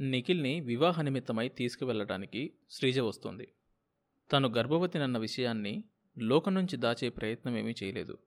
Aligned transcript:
నిఖిల్ని 0.00 0.60
వివాహ 0.60 1.02
నిమిత్తమై 1.02 1.48
తీసుకువెళ్ళటానికి 1.48 2.52
శ్రీజ 2.70 2.98
వస్తుంది. 2.98 3.52
తను 4.32 4.48
గర్భవతినన్న 4.48 5.18
విషయాన్ని 5.18 5.84
లోకం 6.18 6.54
నుంచి 6.54 6.76
దాచే 6.76 7.08
ప్రయత్నమేమీ 7.08 7.74
చేయలేదు. 7.82 8.18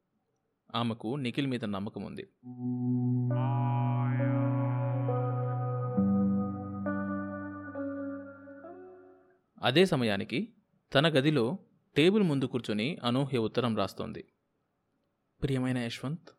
ఆమెకు 0.76 1.16
నిఖిల్ 1.16 1.48
మీద 1.48 1.66
నమ్మకం 1.66 2.04
ఉంది. 2.04 2.28
అదే 9.64 9.86
సమయానికి 9.86 10.54
తన 10.94 11.08
గదిలో 11.08 11.58
టేబుల్ 11.98 12.24
ముందు 12.24 12.46
కూర్చొని 12.46 12.98
అనూహ్య 13.04 13.38
ఉత్తరం 13.38 13.78
రాస్తోంది. 13.78 14.26
ప్రియమైన 15.44 15.78
యశ్వంత్ 15.78 16.30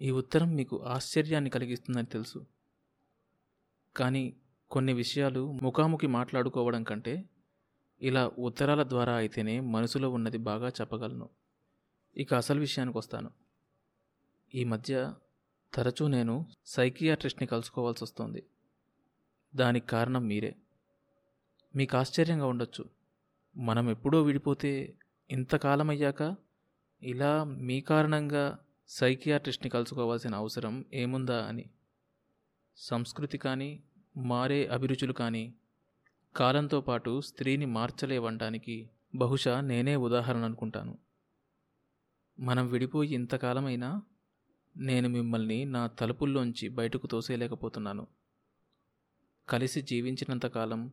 ఈ 0.00 0.10
ఉత్తరం 0.10 0.54
మీకు 0.54 0.82
ఆశ్చర్యాన్ని 0.82 1.50
కలిగిస్తుందని 1.50 2.06
తెలుసు. 2.06 2.46
కానీ 4.00 4.36
కొన్ని 4.70 4.92
విషయాలు 4.92 5.52
ముఖాముఖి 5.52 6.06
మాట్లాడుకోవడం 6.06 6.82
కంటే 6.82 7.24
ఇలా 8.02 8.32
ఉత్తరాల 8.38 8.82
ద్వారా 8.82 9.16
అయితేనే 9.16 9.60
మనసులో 9.60 10.10
ఉన్నది 10.10 10.38
బాగా 10.38 10.68
చెప్పగలను. 10.68 11.28
ఇక 12.16 12.34
అసలు 12.34 12.60
విషయానికి 12.60 12.98
వస్తాను. 12.98 13.30
ఈ 14.54 14.64
మధ్య 14.64 15.14
తరచూ 15.74 16.08
నేను 16.08 16.46
సైకియాట్రిస్ట్ని 16.66 17.46
కలుసుకోవాల్సి 17.46 18.04
వస్తుంది. 18.04 18.46
దానికి 19.56 19.86
కారణం 19.86 20.26
మీరే. 20.26 20.56
మీకు 21.76 21.96
ఆశ్చర్యంగా 21.96 22.46
ఉండొచ్చు. 22.46 22.84
మనం 23.56 23.90
ఎప్పుడో 23.90 24.22
విడిపోతే 24.22 24.94
ఇంతకాలం 25.30 25.90
అయ్యాక 25.90 26.36
ఇలా 27.02 27.44
మీ 27.44 27.80
కారణంగా 27.80 28.58
సైకియాట్రిస్ట్ని 28.88 29.70
కలుసుకోవాల్సిన 29.70 30.34
అవసరం 30.34 30.84
ఏముందా 30.94 31.44
అని. 31.46 31.64
సంస్కృతి 32.76 33.38
కానీ 33.38 33.82
మారే 34.16 34.66
అభిరుచులు 34.66 35.12
కానీ 35.12 35.54
కాలంతో 36.36 36.80
పాటు 36.80 37.20
స్త్రీని 37.20 37.66
మార్చలేవనడానికి 37.66 38.90
బహుశా 39.14 39.60
నేనే 39.60 39.96
ఉదాహరణ 39.96 40.44
అనుకుంటాను. 40.44 40.98
మనం 42.40 42.68
విడిపోయి 42.68 43.14
ఇంతకాలమైనా 43.14 44.02
నేను 44.76 45.08
మిమ్మల్ని 45.08 45.64
నా 45.64 45.86
తలుపుల్లోంచి 45.86 46.68
బయటకు 46.68 47.06
తోసేయలేకపోతున్నాను. 47.06 48.06
కలిసి 49.48 49.82
జీవించినంతకాలం 49.82 50.92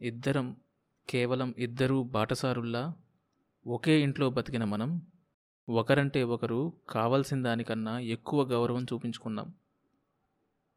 ఇద్దరం 0.00 0.56
కేవలం 1.08 1.54
ఇద్దరూ 1.58 2.02
బాటసారుల్లా 2.02 2.94
ఒకే 3.66 4.00
ఇంట్లో 4.00 4.30
బతికిన 4.30 4.64
మనం 4.64 5.02
ఒకరంటే 5.68 6.22
ఒకరు 6.22 6.72
కావలసిన 6.88 7.42
దానికన్నా 7.42 7.98
ఎక్కువ 7.98 8.42
గౌరవం 8.42 8.84
చూపించుకున్నాం. 8.84 9.54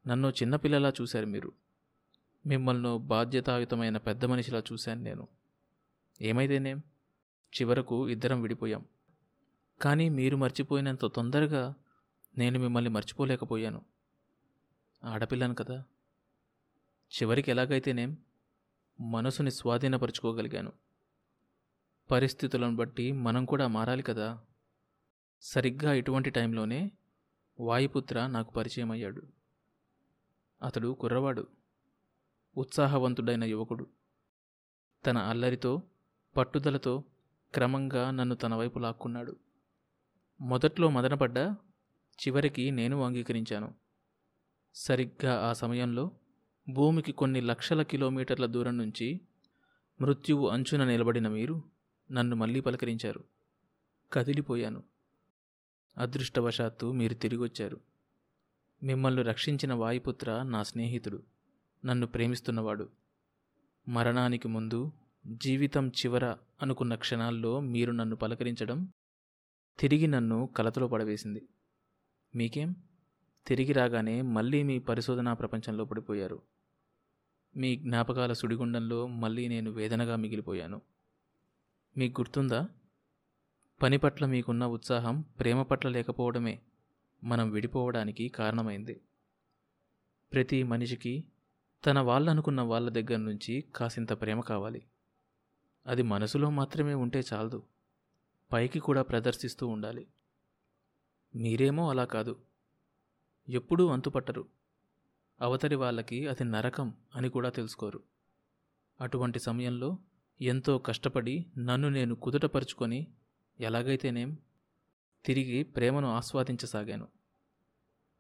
నన్ను 0.08 0.30
చిన్నపిల్లలా 0.30 0.94
చూశారు 1.02 1.26
మీరు. 1.26 1.67
మిమ్మల్ని 2.48 2.98
బాధ్యతాయుతమైన 2.98 3.98
పెద్ద 3.98 4.26
మనిషిలా 4.26 4.60
చూశాను 4.60 5.02
నేను. 5.02 5.28
ఏమైతేనేం 6.22 6.78
చివరకు 7.62 8.10
ఇద్దరం 8.10 8.42
విడిపోయాం. 8.42 8.86
కానీ 9.82 10.10
మీరు 10.10 10.38
మర్చిపోయినంత 10.38 11.06
తొందరగా 11.06 11.76
నేను 12.38 12.60
మిమ్మల్ని 12.60 12.90
మర్చిపోలేకపోయాను. 12.90 13.82
ఆడపిల్లను 15.04 15.56
కదా. 15.56 15.84
చివరికి 17.14 17.52
ఎలాగైతేనేం 17.52 18.18
మనసుని 19.00 19.52
స్వాధీనపరుచుకోగలిగాను. 19.52 20.72
పరిస్థితులను 22.12 22.76
బట్టి 22.76 23.12
మనం 23.12 23.46
కూడా 23.46 23.68
మారాలి 23.68 24.04
కదా. 24.04 24.42
సరిగ్గా 25.42 25.94
ఇటువంటి 25.94 26.30
టైంలోనే 26.30 26.92
వాయుపుత్ర 27.60 28.28
నాకు 28.28 28.52
పరిచయం 28.52 28.92
అయ్యాడు 28.92 29.22
అతడు 30.64 30.94
కుర్రవాడు. 30.94 31.57
ఉత్సాహవంతుడైన 32.58 33.44
యువకుడు. 33.44 33.88
తన 35.06 35.18
అల్లరితో 35.18 35.82
పట్టుదలతో 36.38 37.04
క్రమంగా 37.54 38.12
నన్ను 38.12 38.36
తన 38.36 38.56
వైపు 38.56 38.80
లాక్కున్నాడు. 38.80 39.36
మొదట్లో 40.42 40.90
మదనపడ్డా 40.90 41.58
చివరికి 42.28 42.72
నేను 42.72 43.04
అంగీకరించాను. 43.04 43.74
సరిగ్గా 44.76 45.50
ఆ 45.50 45.54
సమయంలో 45.54 46.12
భూమికి 46.70 47.12
కొన్ని 47.12 47.42
లక్షల 47.42 47.82
కిలోమీటర్ల 47.82 48.46
దూరం 48.46 48.78
నుంచి 48.78 49.22
మృత్యువు 50.02 50.48
అంచున 50.48 50.84
నిలబడిన 50.86 51.28
మీరు 51.28 51.64
నన్ను 52.12 52.36
మళ్ళీ 52.36 52.60
పలకరించారు. 52.60 53.24
కదిలిపోయాను. 54.14 54.84
అదృష్టవశాత్తు 55.98 56.92
మీరు 56.92 57.14
తిరిగొచ్చారు. 57.14 57.80
మిమ్మల్ని 58.84 59.22
రక్షించిన 59.22 59.74
వాయుపుత్ర 59.74 60.44
నా 60.44 60.64
స్నేహితుడు. 60.64 61.24
నన్ను 61.86 62.08
ప్రేమిస్తున్నవాడు. 62.08 62.90
మరణానికి 63.88 64.48
ముందు 64.48 64.92
జీవితం 65.28 65.88
చివర 65.88 66.26
అనుకున్న 66.62 66.96
క్షణాల్లో 66.96 67.60
మీరు 67.60 67.92
నన్ను 67.92 68.16
పలకరించడం 68.16 68.94
తిరిగి 69.80 70.08
నన్ను 70.08 70.50
కలతలో 70.58 70.88
పడవేసింది. 70.88 71.48
మీకేం? 72.36 72.76
తిరిగి 73.48 73.74
రాగానే 73.74 74.22
మళ్ళీ 74.22 74.64
మీ 74.64 74.80
పరిశోధనా 74.80 75.34
ప్రపంచంలో 75.34 75.86
పడిపోయారు. 75.86 76.42
మీ 77.58 77.76
జ్ఞాపకాల 77.76 78.34
సుడిగుండంలో 78.34 79.08
మళ్ళీ 79.08 79.48
నేను 79.48 79.72
వేదనగా 79.72 80.16
మిగిలిపోయాను. 80.16 80.82
మీకు 81.98 82.22
గుర్తుందా? 82.22 82.68
పని 83.82 83.98
పట్ల 83.98 84.26
మీకున్న 84.26 84.66
ఉత్సాహం 84.66 85.22
ప్రేమ 85.22 85.62
పట్ల 85.62 85.90
లేకపోవడమే 85.90 86.62
మనం 87.24 87.50
విడిపోవడానికి 87.50 88.30
కారణమైంది. 88.30 89.02
ప్రతి 90.34 90.64
మనిషికి 90.64 91.24
తన 91.86 92.00
వాళ్ళనుకున్న 92.00 92.62
వాళ్ళ 92.62 92.90
దగ్గర 92.90 93.18
నుంచి 93.18 93.66
కాసింత 93.76 94.22
ప్రేమ 94.22 94.40
కావాలి. 94.40 94.86
అది 95.88 96.02
మనసులో 96.02 96.50
మాత్రమే 96.50 96.94
ఉంటే 96.94 97.24
చాలదు. 97.34 97.64
పైకి 98.52 98.80
కూడా 98.80 99.02
ప్రదర్శిస్తూ 99.02 99.68
ఉండాలి. 99.68 100.08
మీరేమో 101.36 101.90
అలా 101.90 102.06
కాదు. 102.06 102.40
ఎప్పుడూ 103.50 103.88
అంతుపట్టరు 103.88 104.48
అవతలి 105.42 105.76
వాళ్ళకి 105.76 106.28
అది 106.28 106.44
నరకం 106.44 106.94
అని 107.16 107.30
కూడా 107.30 107.50
తెలుసుకోరు. 107.50 108.04
అటువంటి 109.02 109.40
సమయంలో 109.40 109.98
ఎంతో 110.42 110.78
కష్టపడి 110.78 111.46
నన్ను 111.58 111.90
నేను 111.90 112.16
కుదుటపరుచుకొని 112.16 113.08
ఎలాగైతేనేం 113.60 114.38
తిరిగి 115.26 115.64
ప్రేమను 115.64 116.08
ఆస్వాదించసాగాను. 116.08 117.08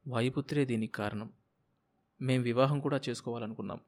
వాయుపుత్రే 0.07 0.65
దీనికి 0.65 0.93
కారణం. 0.93 1.33
మేం 2.21 2.41
వివాహం 2.41 2.79
కూడా 2.79 3.01
చేసుకోవాలనుకున్నాం. 3.09 3.79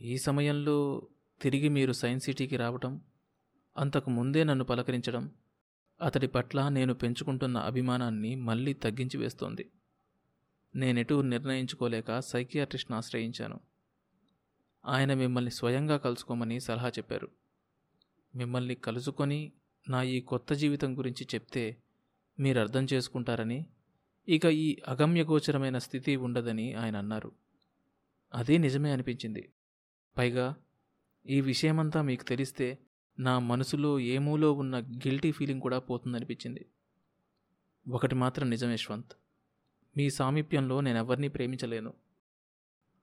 ఈ 0.00 0.18
సమయంలో 0.18 1.06
తిరిగి 1.42 1.68
మీరు 1.68 1.92
సైన్స్ 1.92 2.24
సిటీకి 2.24 2.56
రావటం 2.56 3.00
అంతకు 3.76 4.10
ముందే 4.10 4.44
నన్ను 4.44 4.64
పలకరించడం 4.64 5.30
అతడి 6.02 6.26
పట్ల 6.26 6.68
నేను 6.68 6.94
పెంచుకుంటున్న 6.94 7.58
అభిమానాన్ని 7.58 8.34
మళ్ళీ 8.34 8.72
తగ్గించి 8.72 9.16
వేస్తోంది. 9.16 9.70
నేనెటూ 10.76 11.22
నిర్ణయించుకోలేక 11.22 12.20
సైకియాట్రిస్ట్ని 12.20 12.96
ఆశ్రయించాను. 12.96 13.60
ఆయన 14.86 15.14
మిమ్మల్ని 15.14 15.50
స్వయంగా 15.50 15.96
కలుసుకోమని 15.96 16.60
సలహా 16.60 16.88
చెప్పారు. 16.88 17.28
మిమ్మల్ని 18.36 18.74
కలుసుకొని 18.74 19.52
నా 19.88 20.02
ఈ 20.02 20.20
కొత్త 20.20 20.52
జీవితం 20.52 20.98
గురించి 20.98 21.26
చెప్తే 21.34 21.76
మీరు 22.40 22.60
అర్థం 22.60 22.86
చేసుకుంటారని 22.92 23.66
ఇక 24.28 24.44
ఈ 24.44 24.76
అగమ్యగోచరమైన 24.88 25.78
స్థితి 25.78 26.16
ఉండదని 26.16 26.74
ఆయన 26.74 26.96
అన్నారు. 26.96 27.32
అదే 28.34 28.58
నిజమే 28.58 28.92
అనిపించింది. 28.92 29.52
పైగా 30.18 30.56
ఈ 31.26 31.40
విషయమంతా 31.40 32.02
మీకు 32.02 32.24
తెలిస్తే 32.24 32.78
నా 33.18 33.38
మనసులో 33.38 34.00
ఏమూలో 34.00 34.52
ఉన్న 34.52 34.80
గిల్టీ 34.80 35.32
ఫీలింగ్ 35.32 35.60
కూడా 35.60 35.78
పోతుందనిపించింది. 35.78 36.66
ఒకటి 37.90 38.14
మాత్రం 38.14 38.50
నిజం 38.50 38.70
యశ్వంత్ 38.70 39.12
మీ 39.96 40.10
సామీప్యంలో 40.10 40.80
నేనెవరినీ 40.80 41.28
ప్రేమించలేను. 41.28 41.94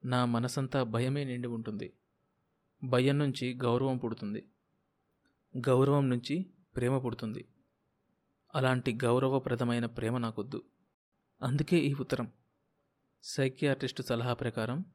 నా 0.05 0.25
మనసంతా 0.25 0.83
భయమే 0.83 1.23
నిండి 1.23 1.47
ఉంటుంది. 1.47 1.93
భయం 2.83 3.19
నుంచి 3.19 3.59
గౌరవం 3.63 3.97
పుడుతుంది. 3.97 4.47
గౌరవం 5.57 6.09
నుంచి 6.09 6.49
ప్రేమ 6.75 6.97
పుడుతుంది. 6.97 7.47
అలాంటి 8.55 8.97
గౌరవప్రదమైన 9.03 9.85
ప్రేమ 9.85 10.17
నాకొద్దు. 10.17 10.63
అందుకే 11.41 11.77
ఈ 11.77 11.93
ఉత్తరం. 11.93 12.31
సైకియాట్రిస్టు 13.23 14.01
సలహా 14.01 14.33
ప్రకారం 14.33 14.85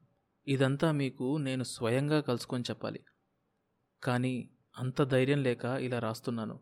ఇదంతా 0.47 0.91
మీకు 0.91 1.37
నేను 1.37 1.63
స్వయంగా 1.63 2.21
కలుసుకొని 2.21 2.63
చెప్పాలి. 2.69 2.99
కానీ 4.03 4.49
అంత 4.77 5.01
ధైర్యం 5.01 5.43
లేక 5.43 5.65
ఇలా 5.65 5.99
రాస్తున్నాను. 5.99 6.59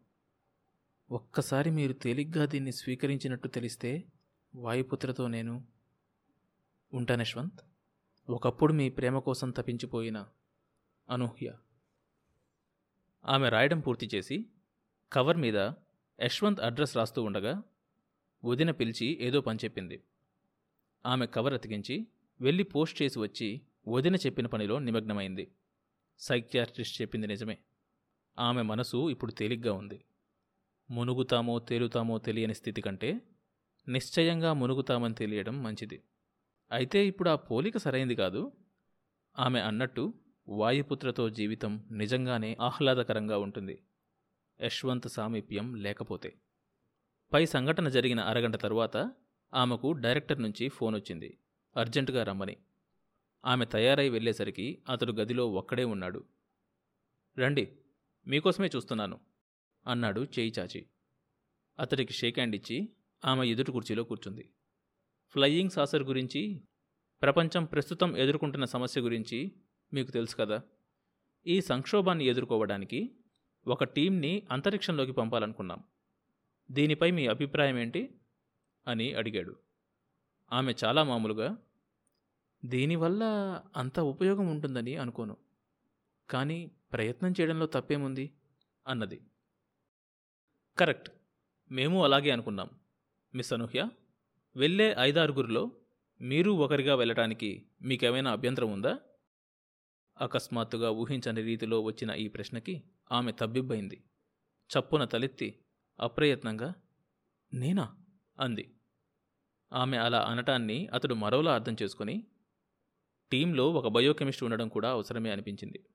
ఒక్కసారి 1.11 1.71
మీరు 1.71 1.93
తేలిగ్గా 1.93 2.45
దీన్ని 2.45 2.71
స్వీకరించినట్టు 2.71 3.47
తెలిస్తే 3.47 4.03
వాయుపుత్రతో 4.55 5.27
నేను 5.27 5.67
ఉంటాను 6.93 7.21
యశ్వంత్. 7.21 7.59
ఒకప్పుడు 8.29 8.73
మీ 8.73 8.89
ప్రేమ 8.89 9.19
కోసం 9.19 9.49
తప్పించిపోయిన 9.51 10.27
అనూహ్య. 11.09 11.53
ఆమె 13.25 13.49
రాయడం 13.49 13.79
పూర్తి 13.79 14.09
చేసి 14.15 14.49
కవర్ 15.13 15.37
మీద 15.37 15.57
యశ్వంత్ 16.21 16.59
అడ్రస్ 16.59 16.97
రాస్తూ 16.97 17.23
ఉండగా 17.23 17.63
వదిన 18.45 18.71
పిలిచి 18.71 19.17
ఏదో 19.21 19.41
పని 19.41 19.59
చెప్పింది. 19.63 20.03
ఆమె 21.05 21.25
కవర్ 21.27 21.53
అతికించి 21.53 22.07
వెళ్ళి 22.41 22.63
పోస్ట్ 22.63 23.01
చేసి 23.01 23.19
వచ్చి 23.19 23.61
వదిన 23.87 24.15
చెప్పిన 24.15 24.47
పనిలో 24.47 24.79
నిమగ్నమైంది. 24.79 25.51
సైక్యాట్రిస్ట్ 26.19 27.01
చెప్పింది 27.01 27.27
నిజమే. 27.27 27.57
ఆమె 28.39 28.61
మనసు 28.61 29.09
ఇప్పుడు 29.09 29.31
తేలిగ్గా 29.31 29.73
ఉంది. 29.73 30.05
మునుగుతామో 30.91 31.59
తేలుతామో 31.59 32.17
తెలియని 32.17 32.55
స్థితి 32.55 32.81
కంటే 32.81 33.21
నిశ్చయంగా 33.87 34.53
మునుగుతామని 34.53 35.13
తెలియడం 35.13 35.63
మంచిది. 35.63 36.03
అయితే 36.71 37.07
ఇప్పుడు 37.07 37.29
ఆ 37.29 37.35
పోలిక 37.35 37.77
సరైంది 37.77 38.15
కాదు. 38.15 38.51
ఆమె 39.39 39.59
అన్నట్టు 39.59 40.13
వాయుపుత్రతో 40.47 41.29
జీవితం 41.29 41.87
నిజంగానే 41.91 42.57
ఆహ్లాదకరంగా 42.61 43.37
ఉంటుంది. 43.37 43.83
యశ్వంత్ 44.61 45.07
సామీప్యం 45.07 45.75
లేకపోతే. 45.75 46.33
పై 47.33 47.45
సంఘటన 47.45 47.89
జరిగిన 47.89 48.19
అరగంట 48.19 48.55
తరువాత 48.55 49.11
ఆమెకు 49.53 49.91
డైరెక్టర్ 49.91 50.41
నుంచి 50.41 50.69
ఫోన్ 50.69 50.95
వచ్చింది 50.95 51.37
అర్జెంటుగా 51.77 52.23
రమ్మని. 52.23 52.57
ఆమె 53.45 53.65
తయారై 53.65 54.09
వెళ్ళేసరికి 54.09 54.81
అతడు 54.89 55.11
గదిలో 55.11 55.51
ఒక్కడే 55.51 55.83
ఉన్నాడు. 55.83 56.25
రండి 57.39 57.77
మీకోసమే 58.27 58.69
చూస్తున్నాను 58.75 59.19
అన్నాడు 59.87 60.27
చేయి 60.39 60.53
చాచి. 60.59 60.85
అతడికి 61.79 62.13
షేక్ 62.13 62.39
హ్యాండ్ 62.39 62.55
ఇచ్చి 62.55 62.89
ఆమె 63.25 63.47
ఎదుటి 63.47 63.71
కుర్చీలో 63.71 64.03
కూర్చుంది. 64.03 64.51
ఫ్లయింగ్ 65.29 65.69
సాసర్ 65.69 66.03
గురించి 66.03 66.61
ప్రపంచం 67.21 67.65
ప్రస్తుతం 67.65 68.17
ఎదుర్కొంటున్న 68.17 68.65
సమస్య 68.65 69.01
గురించి 69.01 69.51
మీకు 69.93 70.11
తెలుసు 70.11 70.35
కదా. 70.35 70.61
ఈ 71.47 71.61
సంక్షోభాన్ని 71.61 72.25
ఎదుర్కోవడానికి 72.25 73.15
ఒక 73.67 73.83
టీంని 73.83 74.47
అంతరిక్షంలోకి 74.51 75.11
పంపాలనుకున్నాం. 75.11 75.83
దీనిపై 76.71 77.11
మీ 77.11 77.27
అభిప్రాయం 77.27 77.77
ఏంటి 77.77 78.19
అని 78.87 79.13
అడిగాడు. 79.13 79.55
ఆమె 80.51 80.73
చాలా 80.85 81.03
మామూలుగా 81.03 81.57
దీనివల్ల 82.65 83.23
అంత 83.77 83.99
ఉపయోగం 83.99 84.47
ఉంటుందని 84.47 84.95
అనుకోను. 84.95 85.37
కానీ 86.29 86.71
ప్రయత్నం 86.93 87.31
చేయడంలో 87.31 87.65
తప్పేముంది? 87.65 88.31
అన్నది. 88.87 89.21
కరెక్ట్. 90.77 91.09
మేము 91.71 92.03
అలాగే 92.03 92.31
అనుకున్నాం. 92.31 92.69
మిస్ 93.35 93.53
అనూహ్య 93.53 93.89
వెళ్ళే 94.55 94.95
ఐదారుగురిలో 94.99 95.71
మీరు 96.21 96.51
ఒకరిగా 96.51 96.95
వెళ్ళటానికి 96.95 97.65
మీకేమైనా 97.81 98.31
అభ్యంతరం 98.31 98.71
ఉందా? 98.71 98.97
అకస్మాత్తుగా 100.21 100.91
ఊహించని 100.91 101.41
రీతిలో 101.41 101.81
వచ్చిన 101.81 102.11
ఈ 102.11 102.27
ప్రశ్నకి 102.27 102.83
ఆమె 103.11 103.31
తబ్బిబ్బైంది 103.31 104.03
చప్పున 104.69 105.05
తలెత్తి 105.05 105.59
అప్రయత్నంగా 105.99 106.73
నేనా? 107.53 107.95
అంది. 108.39 108.75
ఆమె 109.73 109.97
అలా 109.97 110.19
అనటాన్ని 110.21 110.87
అతడు 110.87 111.13
మరోలా 111.13 111.53
అర్థం 111.53 111.75
చేసుకుని 111.81 112.23
టీంలో 113.31 113.69
ఒక 113.69 113.87
బయోకెమిస్ట్ 113.87 114.43
ఉండడం 114.43 114.67
కూడా 114.67 114.89
అవసరమే 114.89 115.31
అనిపించింది. 115.31 115.85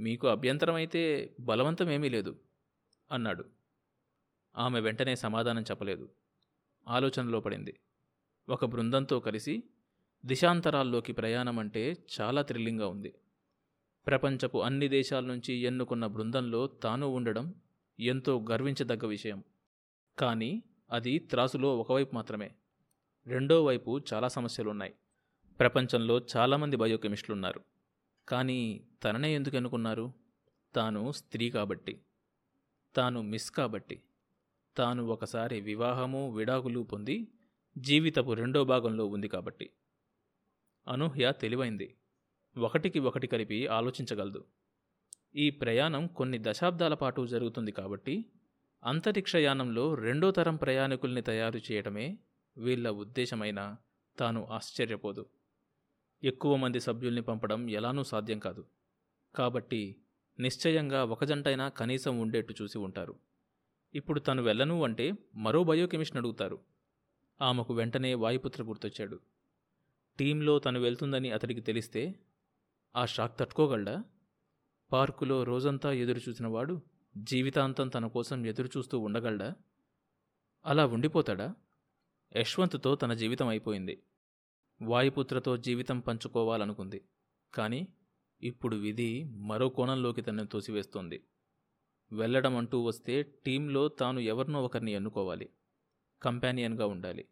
మీకు 0.00 0.28
అభ్యంతరం 0.28 0.74
అయితే 0.74 1.34
బలవంతమేమీ 1.40 2.08
లేదు 2.08 2.40
అన్నాడు. 3.12 3.44
ఆమె 4.56 4.80
వెంటనే 4.80 5.16
సమాధానం 5.16 5.62
చెప్పలేదు. 5.62 6.08
ఆలోచనలో 6.88 7.40
పడింది. 7.40 7.80
ఒక 8.48 8.64
బృందంతో 8.64 9.20
కలిసి 9.20 9.62
దిశాంతరాల్లోకి 10.26 11.12
ప్రయాణం 11.12 11.58
అంటే 11.58 11.96
చాలా 12.20 12.42
థ్రిల్లింగ్గా 12.42 12.86
ఉంది. 12.86 13.14
ప్రపంచపు 14.06 14.58
అన్ని 14.58 14.88
దేశాల 14.88 15.24
నుంచి 15.24 15.54
ఎన్నుకున్న 15.54 16.06
బృందంలో 16.06 16.66
తాను 16.66 17.06
ఉండడం 17.06 17.54
ఎంతో 18.00 18.44
గర్వించదగ్గ 18.50 19.06
విషయం. 19.06 19.44
కానీ 20.18 20.62
అది 20.90 21.18
త్రాసులో 21.18 21.78
ఒకవైపు 21.78 22.14
మాత్రమే. 22.14 22.54
రెండో 23.26 23.64
వైపు 23.64 24.00
చాలా 24.14 24.28
సమస్యలున్నాయి. 24.28 24.94
ప్రపంచంలో 25.60 26.20
చాలామంది 26.36 26.76
బయోకెమిస్టులు 26.76 27.34
ఉన్నారు 27.34 27.60
కానీ 28.28 28.84
తననే 29.04 29.34
ఎందుకు 29.34 29.56
అనుకున్నారు 29.56 30.12
తాను 30.74 31.12
స్త్రీ 31.12 31.50
కాబట్టి. 31.50 32.00
తాను 32.96 33.22
మిస్ 33.22 33.50
కాబట్టి. 33.50 34.02
తాను 34.76 35.06
ఒకసారి 35.06 35.60
వివాహము 35.60 36.36
విడాకులు 36.36 36.80
పొంది 36.80 37.28
జీవితపు 37.78 38.32
రెండో 38.32 38.64
భాగంలో 38.64 39.06
ఉంది 39.06 39.28
కాబట్టి. 39.28 39.70
అనూహ్య 40.88 41.32
తెలివైంది. 41.40 41.94
ఒకటికి 42.58 42.98
ఒకటి 42.98 43.26
కలిపి 43.26 43.66
ఆలోచించగలదు. 43.66 44.44
ఈ 45.36 45.50
ప్రయాణం 45.50 46.06
కొన్ని 46.06 46.38
దశాబ్దాల 46.42 46.94
పాటు 46.94 47.26
జరుగుతుంది 47.26 47.72
కాబట్టి 47.72 48.24
అంతరిక్షయానంలో 48.84 49.94
రెండో 49.94 50.30
తరం 50.30 50.56
ప్రయాణికుల్ని 50.56 51.22
తయారు 51.22 51.60
చేయడమే 51.72 52.18
వీళ్ళ 52.56 52.88
ఉద్దేశమైన 52.88 53.76
తాను 54.18 54.44
ఆశ్చర్యపోదు. 54.44 55.26
ఎక్కువ 56.24 56.56
మంది 56.56 56.80
సభ్యుల్ని 56.80 57.22
పంపడం 57.22 57.70
ఎలానూ 57.70 58.02
సాధ్యం 58.02 58.38
కాదు. 58.38 58.64
కాబట్టి 59.34 59.96
నిశ్చయంగా 60.40 61.04
ఒక 61.04 61.24
జంటైనా 61.24 61.68
కనీసం 61.68 62.20
ఉండేట్టు 62.20 62.54
చూసి 62.62 62.78
ఉంటారు. 62.78 63.14
ఇప్పుడు 63.94 64.20
తను 64.20 64.42
వెళ్ళను 64.42 64.84
అంటే 64.84 65.12
మరో 65.34 65.64
బయోకెమిస్ట్ని 65.64 66.18
అడుగుతారు. 66.18 66.58
ఆమెకు 67.40 67.74
వెంటనే 67.74 68.14
వాయుపుత్ర 68.14 68.62
గుర్తొచ్చాడు. 68.62 69.20
టీంలో 70.18 70.58
తను 70.58 70.80
వెళ్తుందని 70.80 71.30
అతడికి 71.30 71.60
తెలిస్తే 71.60 72.14
ఆ 72.96 73.06
షాక్ 73.06 73.38
తట్టుకోగలడా? 73.38 74.04
పార్కులో 74.92 75.44
రోజంతా 75.44 75.92
ఎదురుచూసినవాడు 75.92 76.80
జీవితాంతం 77.16 77.88
తన 77.88 78.06
కోసం 78.06 78.46
ఎదురు 78.46 78.68
చూస్తూ 78.76 78.98
ఉండగలడా? 78.98 79.54
అలా 80.66 80.86
ఉండిపోతాడా? 80.86 81.54
యశ్వంత్తో 82.36 82.94
తన 82.94 83.14
జీవితం 83.14 83.48
అయిపోయింది. 83.48 84.02
వాయుపుత్రతో 84.84 85.56
జీవితం 85.56 86.00
పంచుకోవాలనుకుంది. 86.00 87.04
కానీ 87.54 87.88
ఇప్పుడు 88.40 88.76
విధి 88.76 89.24
మరో 89.24 89.68
కోణంలోకి 89.68 90.22
తనను 90.22 90.46
తోసివేస్తోంది. 90.46 91.24
వెళ్ళడం 92.12 92.56
అంటూ 92.56 92.82
వస్తే 92.82 93.22
టీంలో 93.22 93.88
తాను 93.88 94.20
ఎవరినో 94.20 94.62
ఒకరిని 94.62 94.92
ఎన్నుకోవాలి. 94.92 95.50
కంపానియన్గా 96.22 96.86
ఉండాలి. 96.86 97.28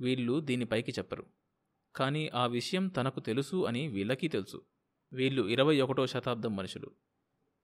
వీళ్ళు 0.00 0.40
దీనిపైకి 0.40 0.90
చెప్పరు. 0.90 1.26
కానీ 1.96 2.28
ఆ 2.28 2.46
విషయం 2.46 2.88
తనకు 2.88 3.20
తెలుసు 3.20 3.64
అని 3.64 3.88
వీళ్ళకి 3.88 4.28
తెలుసు. 4.28 4.64
వీళ్ళు 5.12 5.48
ఇరవై 5.48 5.80
ఒకటో 5.80 6.06
శతాబ్దం 6.06 6.56
మనుషులు. 6.56 6.90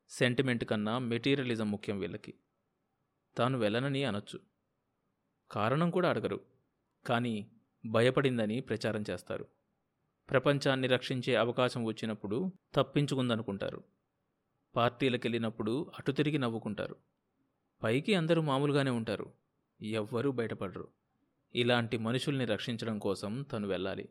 సెంటిమెంట్ 0.09 0.65
కన్నా 0.65 0.99
మెటీరియలిజం 0.99 1.71
ముఖ్యం 1.71 1.99
వీళ్ళకి. 1.99 2.35
తాను 3.37 3.59
వెళ్ళనని 3.59 4.05
అనొచ్చు. 4.05 4.41
కారణం 5.51 5.91
కూడా 5.91 6.11
అడగరు. 6.11 6.41
కానీ 7.07 7.51
భయపడిందని 7.87 8.61
ప్రచారం 8.61 9.05
చేస్తారు. 9.11 9.47
ప్రపంచాన్ని 10.31 10.89
రక్షించే 10.89 11.35
అవకాశం 11.35 11.85
వచ్చినప్పుడు 11.85 12.53
తప్పించుకుందనుకుంటారు. 12.75 13.85
పార్టీలకెళ్ళినప్పుడు 14.77 15.91
అటు 15.99 16.13
తిరిగి 16.13 16.39
నవ్వుకుంటారు. 16.39 16.97
పైకి 17.83 18.15
అందరూ 18.15 18.43
మామూలుగానే 18.43 18.91
ఉంటారు. 18.91 19.33
ఎవ్వరూ 19.83 20.33
బయటపడరు. 20.33 20.89
ఇలాంటి 21.55 21.99
మనుషుల్ని 21.99 22.45
రక్షించడం 22.45 22.99
కోసం 22.99 23.43
తను 23.43 23.69
వెళ్ళాలి. 23.69 24.09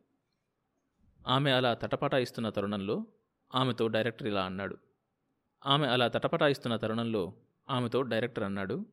ఆమె 1.27 1.51
అలా 1.51 1.73
తటపటాయిస్తున్న 1.73 2.49
తరుణంలో 2.49 3.05
ఆమెతో 3.55 3.87
డైరెక్టర్ 3.87 4.27
ఇలా 4.27 4.45
అన్నాడు. 4.45 4.77
ఆమె 5.65 5.87
అలా 5.87 6.07
తటపటాయిస్తున్న 6.07 6.75
తరుణంలో 6.75 7.33
ఆమెతో 7.69 8.01
డైరెక్టర్ 8.01 8.43
అన్నాడు. 8.43 8.85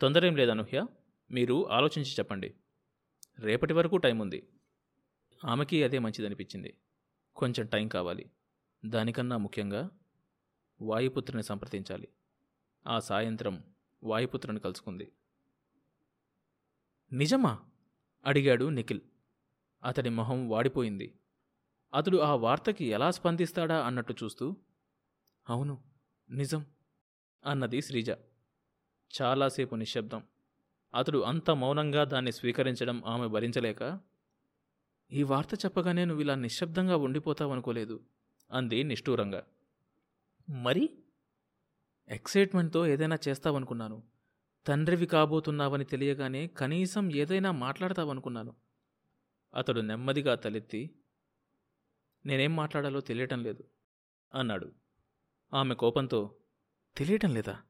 తొందరేం 0.00 0.36
లేదు 0.36 0.50
అనూహ్య. 0.50 0.86
మీరు 1.30 1.70
ఆలోచించి 1.70 2.10
చెప్పండి. 2.10 2.54
రేపటి 3.40 3.72
వరకు 3.72 3.96
టైం 3.96 4.18
ఉంది 4.18 4.48
ఆమెకి 5.44 5.84
అదే 5.84 5.98
మంచిదనిపించింది. 5.98 6.76
కొంచెం 7.36 7.66
టైం 7.66 7.88
కావాలి. 7.88 8.30
దానికన్నా 8.86 9.36
ముఖ్యంగా 9.36 9.90
వాయుపుత్రుని 10.80 11.42
సంప్రదించాలి. 11.42 12.08
ఆ 12.86 12.98
సాయంత్రం 12.98 13.64
వాయుపుత్రుని 14.02 14.60
కలుసుకుంది. 14.60 15.12
నిజమా? 17.12 17.58
అడిగాడు 18.24 18.64
నిఖిల్. 18.68 19.00
అతడి 19.84 20.10
మొహం 20.10 20.48
వాడిపోయింది. 20.48 21.18
అతడు 21.94 22.18
ఆ 22.18 22.34
వార్తకి 22.34 22.84
ఎలా 22.84 23.10
స్పందిస్తాడా 23.10 23.86
అన్నట్టు 23.86 24.14
చూస్తూ 24.24 24.56
అవును 25.48 25.84
నిజం 26.30 26.66
అన్నది 27.46 27.82
శ్రీజ. 27.82 28.10
చాలాసేపు 29.22 29.74
నిశ్శబ్దం. 29.74 30.22
అతడు 30.94 31.18
అంత 31.18 31.50
మౌనంగా 31.50 32.04
దాన్ని 32.04 32.32
స్వీకరించడం 32.32 33.04
ఆమె 33.04 33.26
భరించలేక 33.26 34.00
ఈ 35.12 35.22
వార్త 35.22 35.54
చెప్పగానే 35.54 36.04
నువ్వు 36.04 36.22
ఇలా 36.22 36.34
నిశ్శబ్దంగా 36.34 36.96
ఉండిపోతావనుకోలేదు 36.96 38.00
అంది 38.50 38.82
నిష్ఠూరంగా. 38.82 39.46
మరి? 40.48 40.98
ఎక్సైట్మెంట్తో 42.08 42.86
ఏదైనా 42.86 43.18
చేస్తావనుకున్నాను. 43.28 44.02
తండ్రివి 44.66 45.06
కాబోతున్నావని 45.06 45.84
తెలియగానే 45.84 46.46
కనీసం 46.46 47.12
ఏదైనా 47.12 47.50
మాట్లాడతావనుకున్నాను. 47.52 48.56
అతడు 49.54 49.80
నెమ్మదిగా 49.80 50.34
తలెత్తి 50.34 50.90
నేనేం 52.26 52.56
మాట్లాడాలో 52.56 53.00
తెలియటం 53.00 53.42
లేదు 53.42 53.64
అన్నాడు. 54.34 54.72
ఆమె 55.54 55.74
కోపంతో 55.74 56.34
తెలియటం 56.96 57.34
లేదా? 57.34 57.62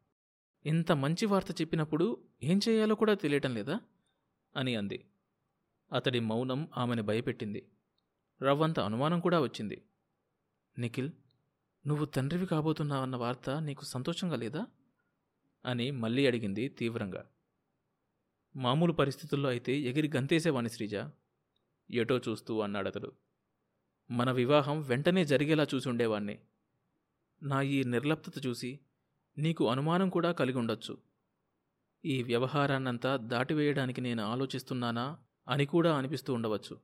ఇంత 0.67 0.93
మంచి 0.93 1.27
వార్త 1.27 1.61
చెప్పినప్పుడు 1.61 2.25
ఏం 2.43 2.61
చేయాలో 2.69 2.95
కూడా 2.95 3.15
తెలియటం 3.15 3.55
లేదా? 3.55 3.81
అని 4.57 4.75
అంది. 4.77 5.07
అతడి 5.93 6.21
మౌనం 6.21 6.69
ఆమెను 6.77 7.03
భయపెట్టింది. 7.03 7.69
రవ్వంత 8.43 8.81
అనుమానం 8.81 9.21
కూడా 9.21 9.41
వచ్చింది. 9.41 9.83
నిఖిల్ 10.79 11.11
నువ్వు 11.87 12.05
తండ్రివి 12.05 12.47
కాబోతున్నావన్న 12.47 13.17
వార్త 13.17 13.51
నీకు 13.51 13.85
సంతోషంగా 13.85 14.37
లేదా? 14.37 14.67
అని 15.65 15.91
మళ్ళీ 15.91 16.27
అడిగింది 16.27 16.69
తీవ్రంగా. 16.69 17.31
మామూలు 18.57 18.93
పరిస్థితుల్లో 18.93 19.49
అయితే 19.49 19.73
ఎగిరి 19.73 20.11
గంతేసేవాణి 20.17 20.71
శ్రీజ. 20.71 20.95
ఎటో 21.91 22.19
చూస్తూ 22.19 22.61
అన్నాడతడు. 22.61 23.13
మన 24.11 24.31
వివాహం 24.31 24.81
వెంటనే 24.81 25.25
జరిగేలా 25.25 25.67
చూసి 25.75 25.89
ఉండేవాణ్ణి. 25.89 26.39
నా 27.43 27.63
ఈ 27.63 27.85
నిర్లప్తత 27.85 28.47
చూసి 28.47 28.81
నీకు 29.41 29.71
అనుమానం 29.71 30.09
కూడా 30.09 30.33
కలిగి 30.33 30.59
ఉండొచ్చు. 30.59 30.99
ఈ 32.05 32.23
వ్యవహారాన్నంతా 32.23 33.17
దాటివేయడానికి 33.17 34.01
నేను 34.01 34.23
ఆలోచిస్తున్నానా 34.23 35.19
అని 35.49 35.67
కూడా 35.67 35.97
అనిపిస్తూ 35.97 36.35
ఉండవచ్చు. 36.35 36.81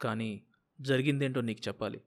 కానీ 0.00 0.42
జరిగిందేంటో 0.80 1.40
నీకు 1.40 1.68
చెప్పాలి. 1.68 2.00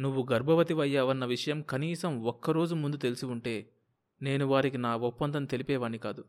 నువ్వు 0.00 0.26
గర్భవతి 0.32 0.80
అయ్యావన్న 0.80 1.24
విషయం 1.24 1.62
కనీసం 1.62 2.24
ఒక్కరోజు 2.24 2.74
ముందు 2.74 2.96
తెలిసి 2.96 3.26
ఉంటే 3.26 3.72
నేను 4.22 4.46
వారికి 4.46 4.78
నా 4.78 4.96
ఒప్పందం 4.96 5.44
తెలిపేవాణ్ణి 5.44 5.98
కాదు. 5.98 6.24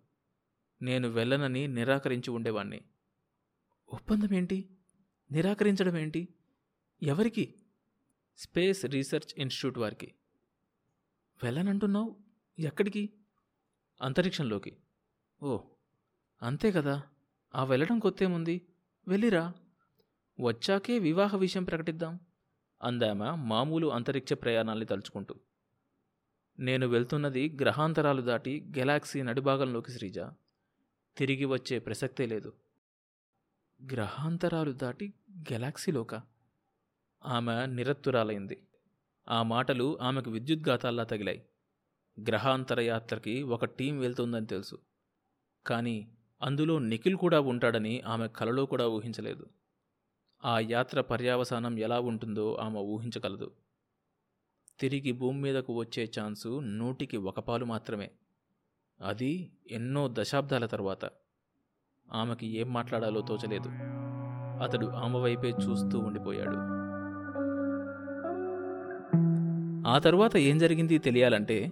నేను 0.82 1.08
వెళ్ళనని 1.08 1.68
నిరాకరించి 1.68 2.32
ఉండేవాణ్ణి. 2.32 2.82
ఒప్పందం 3.94 4.36
ఏంటి? 4.36 4.70
నిరాకరించడం 5.32 5.98
ఏంటి? 5.98 6.28
ఎవరికి? 7.04 7.56
స్పేస్ 8.38 8.86
రీసెర్చ్ 8.86 9.42
ఇన్స్టిట్యూట్ 9.42 9.78
వారికి. 9.78 10.14
వెళ్ళనంటున్నావు? 11.44 12.31
ఎక్కడికి? 12.60 13.10
అంతరిక్షంలోకి. 14.02 14.78
ఓ 15.44 15.60
అంతే 16.42 16.72
కదా. 16.72 17.04
ఆ 17.56 17.64
వెళ్ళడం 17.64 18.00
కొత్తేముంది? 18.00 18.62
వెళ్ళిరా. 19.08 19.54
వచ్చాకే 20.42 21.00
వివాహ 21.00 21.36
విషయం 21.36 21.64
ప్రకటిద్దాం. 21.64 22.20
అందామె 22.84 23.32
మామూలు 23.32 23.88
అంతరిక్ష 23.88 24.34
ప్రయాణాల్ని 24.34 24.86
తలుచుకుంటూ. 24.86 25.36
నేను 26.60 26.88
వెళ్తున్నది 26.88 27.58
గ్రహాంతరాలు 27.62 28.22
దాటి 28.22 28.74
గెలాక్సీ 28.78 29.22
నడిభాగంలోకి 29.22 29.92
శ్రీజ. 29.92 30.20
తిరిగి 31.18 31.46
వచ్చే 31.46 31.80
ప్రసక్తే 31.80 32.26
లేదు. 32.26 32.54
గ్రహాంతరాలు 33.92 34.72
దాటి 34.72 35.14
గెలాక్సీలోక? 35.32 36.22
ఆమె 37.26 37.66
నిరత్తురాలైంది. 37.66 38.68
ఆ 39.30 39.44
మాటలు 39.44 40.00
ఆమెకు 40.02 40.32
విద్యుద్ఘాతాల్లా 40.32 41.04
తగిలాయి. 41.04 41.46
గ్రహాంతర 42.20 42.80
యాత్రకి 42.80 43.44
ఒక 43.44 43.66
టీం 43.66 44.00
వెళ్తుందని 44.00 44.46
తెలుసు. 44.46 44.78
కానీ 45.66 46.08
అందులో 46.42 46.80
నిఖిల్ 46.80 47.16
కూడా 47.16 47.40
ఉంటాడని 47.40 48.02
ఆమె 48.02 48.28
కలలో 48.28 48.66
కూడా 48.66 48.88
ఊహించలేదు. 48.88 49.46
ఆ 50.46 50.60
యాత్ర 50.60 51.02
పర్యావసానం 51.02 51.80
ఎలా 51.80 52.00
ఉంటుందో 52.00 52.58
ఆమె 52.62 52.80
ఊహించగలదు. 52.80 53.52
తిరిగి 54.80 55.12
భూమి 55.12 55.42
మీదకు 55.42 55.74
వచ్చే 55.74 56.12
ఛాన్సు 56.20 56.60
నూటికి 56.60 57.18
ఒక 57.18 57.40
పాలు 57.40 57.66
మాత్రమే. 57.66 58.12
అది 59.02 59.52
ఎన్నో 59.72 60.10
దశాబ్దాల 60.12 60.66
తర్వాత. 60.66 61.10
ఆమెకి 62.14 62.48
ఏం 62.48 62.74
మాట్లాడాలో 62.74 63.22
తోచలేదు. 63.22 63.70
అతడు 64.64 64.86
ఆమె 64.86 65.20
వైపే 65.20 65.50
చూస్తూ 65.50 66.00
ఉండిపోయాడు. 66.00 66.82
ఆ 69.88 70.00
తరువాత 70.00 70.38
ఏం 70.38 70.58
జరిగింది 70.58 70.98
తెలియాలంటే 70.98 71.72